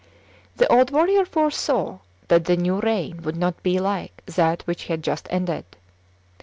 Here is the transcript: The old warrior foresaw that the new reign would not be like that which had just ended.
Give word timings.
The 0.55 0.67
old 0.73 0.89
warrior 0.89 1.25
foresaw 1.25 1.99
that 2.27 2.45
the 2.45 2.57
new 2.57 2.79
reign 2.79 3.21
would 3.21 3.37
not 3.37 3.61
be 3.61 3.79
like 3.79 4.23
that 4.25 4.63
which 4.65 4.85
had 4.85 5.03
just 5.03 5.27
ended. 5.29 5.63